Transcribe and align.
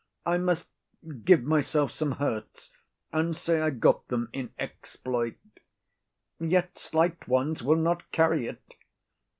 I 0.25 0.39
must 0.39 0.67
give 1.25 1.43
myself 1.43 1.91
some 1.91 2.13
hurts, 2.13 2.71
and 3.13 3.35
say 3.35 3.61
I 3.61 3.69
got 3.69 4.07
them 4.07 4.29
in 4.33 4.49
exploit; 4.57 5.35
yet 6.39 6.79
slight 6.79 7.27
ones 7.27 7.61
will 7.61 7.75
not 7.77 8.11
carry 8.11 8.47
it. 8.47 8.73